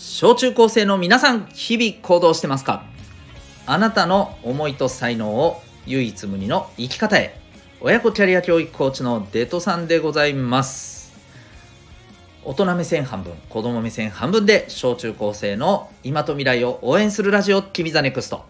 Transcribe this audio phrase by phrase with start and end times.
[0.00, 2.84] 小中高生の皆さん日々行動してますか？
[3.66, 7.36] あなたの思いと才能を唯一無二の生き方へ。
[7.80, 11.18] 親子キャリア教育コーチのデトさんでございます。
[12.44, 18.44] 大人目線半分子供目線半分で小中高生の今と未来を応援するラジオキビ the NEXT。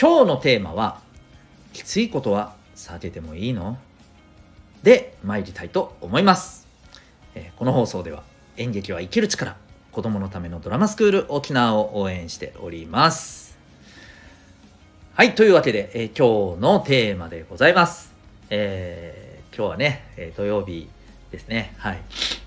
[0.00, 1.02] 今日のテーマは
[1.74, 3.76] きついことは避けてもいいの？
[4.82, 6.66] で参りたいと思います。
[7.34, 8.22] えこの放送では
[8.56, 9.54] 演劇は生きる力
[9.98, 13.58] 子供のためのドラマスクール沖縄を応援しております。
[15.16, 18.14] はいというわけで、え今日のテーマでございます。
[18.48, 20.88] えー、今日はね、え土曜日
[21.32, 21.74] ですね。
[21.78, 21.98] はい。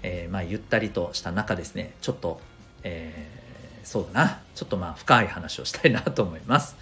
[0.01, 1.91] えー、まあゆったりとした中ですね。
[1.99, 2.39] ちょっと
[2.83, 4.39] えー、そうだな。
[4.55, 6.77] ちょっとまあ深い話をしたいなと思います。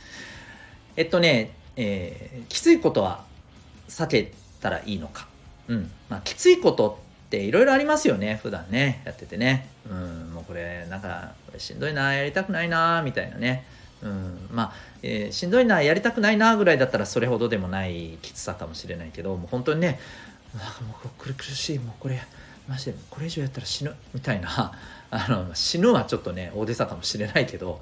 [0.98, 3.24] えっとね、えー、きついことは
[3.88, 5.28] 避けたらいいのか。
[5.68, 5.90] うん。
[6.10, 9.04] まあきついことっていろいろありますよね普段ね。
[9.06, 9.70] やっててね。
[9.88, 13.66] うんもうこれなんかしんどいなやりたくないなみたいなね。
[14.02, 20.00] うんまあ、えー、しんどいなやりたくないなぐらいだったらそれほどでもないきつさかもしれないけどもう本当にね
[20.56, 22.20] なんかもうこれ苦しいもうこれ
[22.68, 24.72] マジでこれ以上やったら死ぬみたいな
[25.12, 27.82] あの死ぬはちょっとね大げさかもしれないけど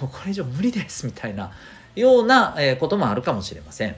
[0.00, 1.50] もうこれ以上無理ですみたいな
[1.96, 3.96] ような、えこともあるかもしれません。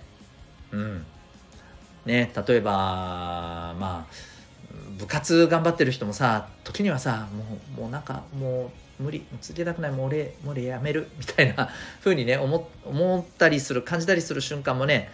[0.71, 1.05] うん。
[2.07, 2.73] ね、例えば
[3.79, 4.15] まあ
[4.99, 11.71] 部活頑張ってる人もさ時にはさもうもうなんかもう無理続けたくないもう俺もう俺やめるみたいな
[12.03, 15.11] 風にね思思ったりする感じたりする瞬間もね、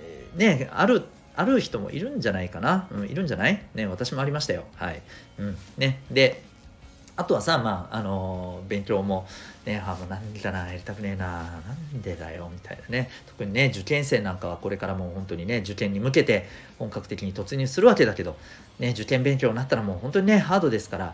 [0.00, 1.04] え、ねある
[1.36, 3.62] ある人もいるんじゃないかな、うん、いるんじゃない？
[3.74, 4.64] ね私もありましたよ。
[4.74, 5.00] はい、
[5.38, 5.56] うん。
[5.76, 6.42] ね、で
[7.18, 9.26] あとはさ、まあ、あの、勉強も、
[9.66, 13.10] ね、あ、もう何だな、やりたくねえな、なんでだよ、みたいなね。
[13.26, 16.46] 特にね、受験生なんかはこれからもう本当にね、受験に向けて
[16.78, 18.36] 本格的に突入するわけだけど、
[18.78, 21.06] ね、受験勉強になったらもう本当にね、ハードですから、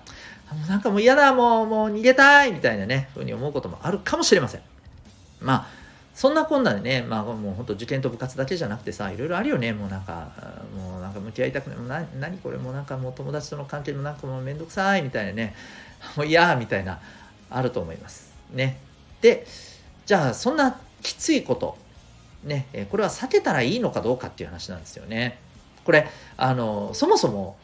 [0.52, 4.60] もうなんかもう嫌だ、もう、もう逃げたい、みたいなね、ふうに思うこともあるかもしれません。
[5.40, 5.66] まあ、
[6.14, 10.30] そんなこんなでね、まあもう本当受験と部活だけじゃなくてさ、いろいろあるよね、もうなんか、
[10.76, 15.54] もうなんか向き合いたくない、もうな何これもうなんかもう友達との関係もなんかもうめんどくさいみたいなね、
[16.16, 17.00] もう嫌みたいな、
[17.50, 18.32] あると思います。
[18.52, 18.78] ね。
[19.20, 19.46] で、
[20.06, 21.76] じゃあそんなきついこと、
[22.44, 25.38] ね、これは避けたらいいのかどうかっていう話なんですよね。
[25.84, 27.56] これ、あの、そもそも、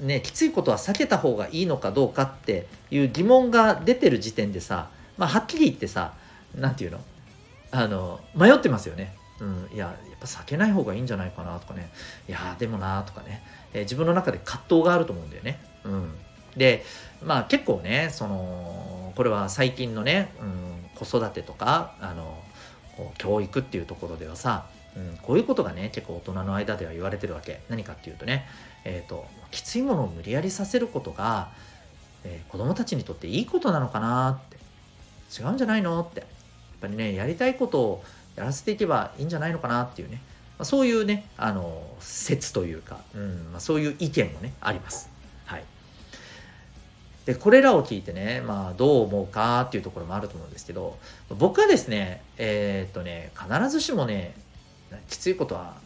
[0.00, 6.14] ね、きついことは避けた方がいいのかどうかっていう疑問が出てる時点でさ、まあ、はっきり言ってさ、
[6.54, 7.00] 何て言うの？
[7.70, 9.14] あの迷ってますよね。
[9.40, 11.90] うん、いややっぱ避けない方がいいんじゃないかなとかね。
[12.28, 13.42] いやでもなとかね、
[13.72, 15.60] えー、自分の中で葛藤があると思うんだよね。
[15.84, 16.10] うん、
[16.56, 16.84] で
[17.22, 22.42] まあ結構ねそのこれは最近のね、うん、子育てとかあの
[23.18, 27.60] 教育っていうところではさ、うん、こういうことがね結構大人の間では言われてるわけ。
[27.68, 28.46] 何かっていうとね、
[28.84, 31.50] えーと、きついものを無理やりさせることが、
[32.24, 34.58] えー、子供たちにとっていいことなのかなって。
[35.30, 36.26] 違うんじゃないのって。
[36.80, 38.04] ぱりねやりたいことを
[38.36, 40.20] やらせていけばいいんじゃないのかなっていうね、
[40.58, 45.10] まあ、そういうねあの説というか、うんまあ、そういう意見もねあります。
[45.46, 45.64] はい、
[47.26, 50.98] でこれらを聞いてね、まあ、どう思うかっていうところもあると思うんですけど
[51.30, 54.34] 僕はですねえー、っとね必ずしもね
[55.08, 55.76] きついことは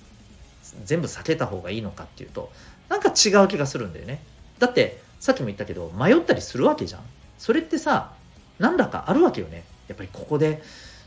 [0.85, 2.51] 全部避けた方がいいのかっていうと
[2.89, 4.23] なんか違う気がするんだよね。
[4.59, 7.01] だってさっきも言ったけど迷ったりするわけじゃん。
[7.39, 8.13] それってさ
[8.59, 9.65] 何らかあるわけよね。
[9.93, 10.63] やっぱりここで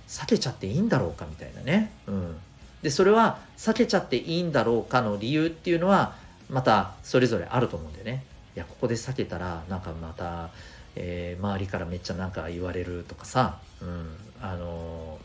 [0.07, 1.91] 避けちゃっていいんだろうかみたいなね。
[2.07, 2.37] うん、
[2.81, 6.15] でそれは避けちゃっていいんだろうかの理由っていうのは
[6.49, 8.23] またそれぞれあると思うんでね。
[8.55, 10.49] いやここで避けたらなんかまた、
[10.95, 15.19] えー、周りからめっちゃなんか言われるとかさ、うん、あの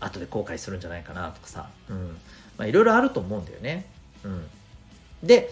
[0.00, 2.16] ー、後で後悔するんじゃないかなとかさ、うん
[2.58, 3.86] まあ、いろいろあると思うんだよね。
[4.24, 4.48] うん、
[5.22, 5.50] で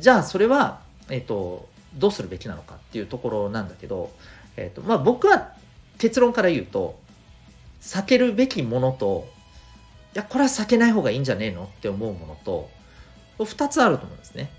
[0.00, 4.10] じゃあそれは、えーと、どうするべきなのかっていうところなんだけど、
[4.56, 5.52] えーとまあ、僕は
[5.98, 6.98] 結論から言うと、
[7.82, 9.28] 避けるべきものと、
[10.14, 12.70] いや、これは避けない方がいいんじゃねえのって思うものと、
[13.44, 14.50] 二つあると思うんですね。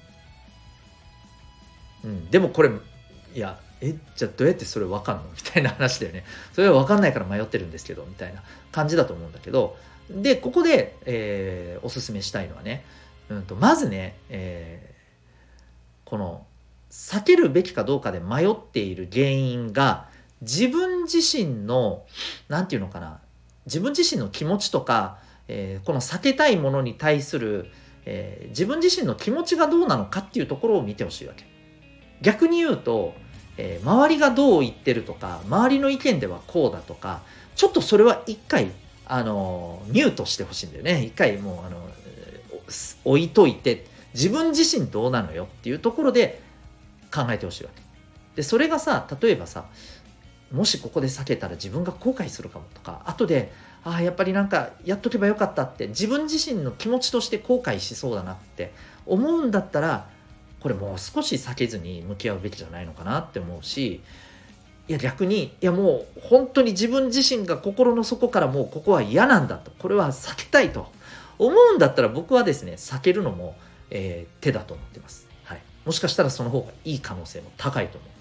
[2.03, 5.23] うん、でもこれ、いや、え、じゃあどうやってそれ分かんの？
[5.23, 6.25] みたいな話だよね。
[6.53, 9.77] それは分かんないから迷ってるんですけど、みたいな感じだと思うんだけど、
[10.09, 12.83] で、ここで、えー、おすすめしたいのはね、
[13.29, 16.45] うんと、まずね、えー、この、
[16.91, 20.08] 避けるべきかどうかで迷っている原因が、
[20.41, 22.05] 自分自身の
[22.47, 23.19] 何て言うのかな
[23.65, 27.69] 自分自身の気持ちとか、えー、この避けたいものに対する、
[28.05, 31.45] えー、自分自身の気持ちがどうなのかっていうところを見てほしいわけ。
[32.21, 33.13] 逆に言うと、
[33.57, 37.21] えー、周りがどう言ってるとか周りの意見ではこうだとか
[37.55, 38.71] ちょっとそれは一回
[39.05, 41.03] あのミュートしてほしいんだよね。
[41.03, 41.89] 一回もうあの
[43.05, 46.41] 置いといて自分自身どうなのよっていうところで
[47.13, 47.81] 考えてほしいわけ。
[48.35, 49.65] でそれがさ例えばさ
[50.51, 53.51] もしここで避けたら自分が後悔するかもとか後で
[53.83, 58.73] ああやっぱりなんかやっとけばよかったって自分自身の気持ちとして後悔しそうだなって
[59.05, 60.09] 思うんだったら
[60.59, 64.01] これもう少し避けずに向き合うべきじゃないのかなって思うし
[64.87, 70.91] いや逆にいやもう本当に自分自身が心の底からもうここは嫌なんだとこれは避けたいと
[71.37, 73.55] 思うんだったら僕はですね避けるのも、
[73.91, 78.18] えー、手だと思ってます、はい、もしかしたらその方がいい可能性も高いと思う。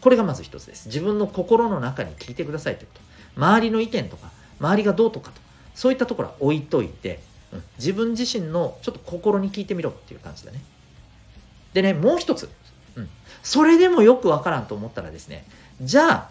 [0.00, 0.86] これがまず一つです。
[0.86, 3.00] 自分の心の中に聞いてくださいということ。
[3.36, 4.30] 周りの意見とか
[4.60, 5.40] 周りがどうとかと
[5.74, 7.20] そういったところは置いといて、
[7.52, 10.60] うん、自分自身のちょっと心に聞いてみろっていう感じだね。
[11.72, 12.48] でねもう一つ、
[12.96, 13.08] うん、
[13.42, 15.44] それでもよくわからんと思ったらですね
[15.80, 16.30] じゃあ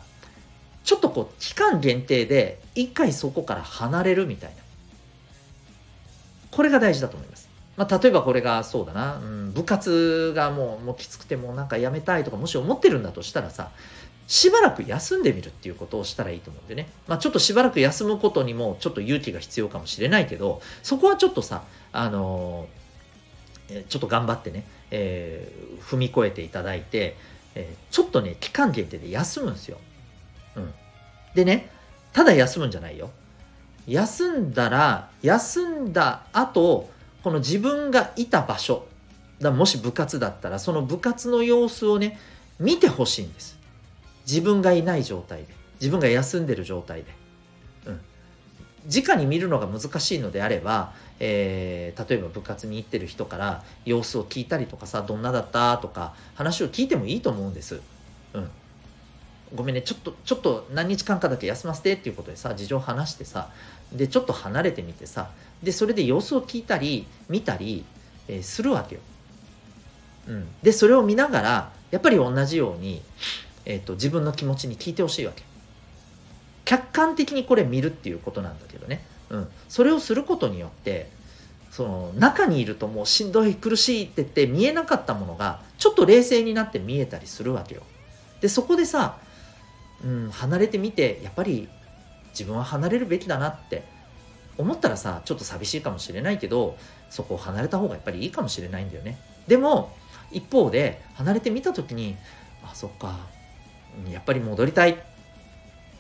[0.84, 4.58] ちょっとこう期間限定で一回そこから離れるみたいな。
[6.52, 7.47] これが大事だと思います。
[7.78, 13.70] まあ、例えばこれがそうだな、うん、部活がもうもうきつくてもうなんかやめたいとかもし思ってるんだとしたらさ
[14.26, 21.64] しばらく休んでみるっていうことをしたらいいと思うんでね、まあ、ちょっとしばらく休むことにもちょっと勇気が必要かもしれないけどそこはちょっとさ
[21.94, 27.16] あのー、ちょっと頑張ってね、えー、踏み越えていただいて、
[27.56, 29.78] えー、ちょっとね期間限定で休むんですよ、
[30.56, 30.74] うん、
[31.36, 31.70] でね
[32.12, 33.12] ただ休むんじゃないよ。
[33.86, 36.90] 休んだら休んだ後
[37.28, 38.86] この自分がいた場所
[39.42, 42.18] だもし部活だったらその部活の様子をね
[42.58, 43.60] 見てほしいんです。
[44.26, 45.48] 自分がいない状態で
[45.82, 47.12] 自分が休んでる状態で。
[47.88, 48.00] うん。
[48.90, 57.82] 直に見るのが難しいのであれば、えー、例えば部活に行ってる人から様子を聞いたりとかさどんなだったとか話を聞いてもいいと思うんです。
[58.36, 58.50] うん。
[59.56, 63.50] ごめんねちょっとちょっと何日間かだけ休ませてっていうことでさ事情を話してさ
[63.94, 65.30] でちょっと離れてみてさ
[65.64, 67.86] でそれで様子を聞いたり見たり、
[68.28, 69.02] えー、するわけよ。
[70.28, 73.02] うん、でそれを見ながらやっぱり同じように、
[73.66, 75.44] えーと、自分の気持ちに聞いてほしいわけ。
[76.66, 81.10] 客観的にこれ見るっていうことなんだけどね、うん、それをすることによって
[81.72, 87.84] その中にいるともうしんどい苦しいって言って見えなかったものがちょっと冷静になって見えたりするわけよ。
[88.42, 89.18] でそこでさ
[90.04, 91.68] うん、離れてみてやっぱり
[92.32, 93.84] 自分は離れるべきだなって
[94.58, 96.78] 思ったらさちょっと寂しいかもしれないけど
[97.10, 99.18] そこを離れた方がやっぱりいいかもしれないんだよね。
[99.48, 99.96] でも
[100.32, 102.16] 一方で離れてみた時に
[102.64, 103.18] あそっか
[104.12, 104.98] やっぱり戻りたい。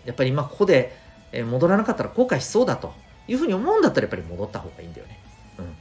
[0.06, 0.96] やっぱり今ここで
[1.34, 2.94] 戻らなかったら後悔しそうだと
[3.28, 5.20] いうふうに思うんだったらやっぱり戻った方がいいんだよね、
[5.60, 5.76] うん、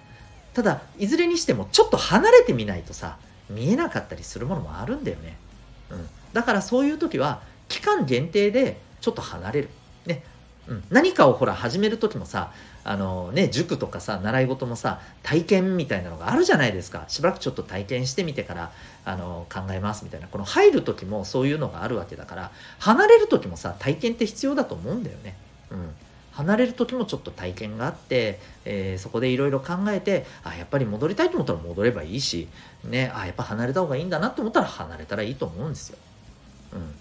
[0.52, 5.36] ただいずれにしてもちょっと離れてみないとさ見えなかったりするものもあるんだよね、
[5.90, 7.42] うん、だからそういう時は
[7.86, 9.68] 間限定でちょっと離れる。
[10.06, 10.22] ね。
[10.68, 12.50] うん、何かをほら始める時もさ
[12.82, 17.04] あのね塾とかさ習い事もさ体験みたいなのがあるじゃないですか。
[17.08, 18.72] しばらくちょっと体験してみてから
[19.04, 20.26] あの考えますみたいな。
[20.26, 22.50] この入る時もそういうのがあるわけだから
[22.80, 25.36] 離れる時もさ体験って必要だと思うんだよね。
[25.70, 25.94] うん。
[26.32, 32.48] 離れる時もちょっと体験があって、えー、そこでいろいろ考えてあやっぱり戻りたいと思ったら戻ればいいし
[32.84, 33.10] ね。
[33.14, 35.98] あやっぱ離れた方がいいんだなと思ったら離れたらいいと思うんですよ。
[36.74, 36.94] うん。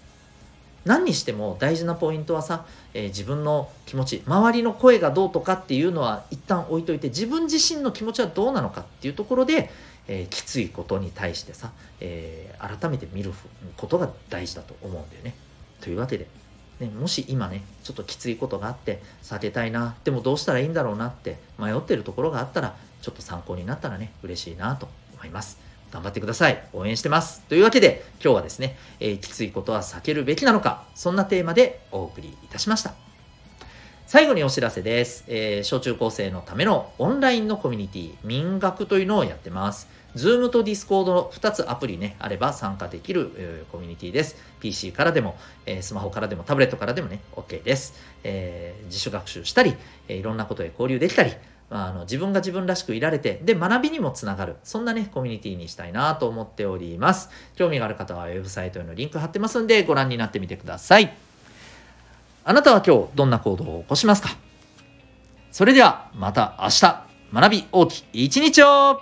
[0.86, 9.68] 何にしても大事なポイントはさ、えー、自分の気持ち周りの声がどうとかっていうのは一旦置いといて自分自身の気持ちはどうなのかっていうところで、
[10.06, 13.32] えー、きついことに対してさ、えー、改めて見る
[13.76, 15.34] ことが大事だと思うんだよね。
[15.80, 16.28] というわけで、
[16.78, 25.65] ね、もし今ねちょっときついことがあって避けたいなでもどうしたらいいんだろうなって迷ってるところがあったらちょっと参考になったらね嬉しいなと思います。
[25.90, 26.62] 頑張ってください。
[26.72, 27.42] 応援してます。
[27.48, 32.94] というわけで、今日はですね、えー、きついことは避けるべきなのか、そんなテーマでお送りいたしました。
[34.06, 35.24] 最後にお知らせです。
[35.26, 39.88] えー、小中高生のためのオンラインのコミュニティ、民学というのをやってます。
[40.14, 44.36] Zoom と Discord の2つアプリね、あれば参加できる、えー、コミュニティです。
[44.60, 47.94] PC からでも、えー、スマホからでも、タブレットからでもね、OK です。
[48.22, 49.74] え、自主学習したり、
[50.08, 51.32] えいろんなことで交流できたり、
[51.68, 54.56] あの自分が自分らしくいられて、で、学びにもつながる。
[54.62, 57.30] そんなね、コミュニティにしたいなと思っております。
[57.56, 61.12] 興味がある方はウェブサイトへのリンク貼ってますんで、ご覧になってみてください。
[62.44, 64.36] あなたは今日どんな行動を起こしますか？
[65.50, 69.00] それではまた明日、学び大きい一日を